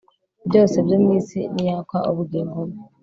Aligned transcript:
byose 0.47 0.77
byo 0.85 0.97
mu 1.03 1.09
isi 1.19 1.39
niyakwa 1.53 1.99
ubugingo 2.11 2.57
bwe 2.69 2.79